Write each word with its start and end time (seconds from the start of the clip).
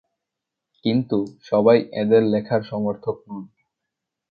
কিন্তু 0.85 1.17
সবাই 1.43 1.77
এঁদের 1.93 2.23
লেখার 2.23 2.61
সমর্থক 2.63 3.17
নন। 3.27 3.43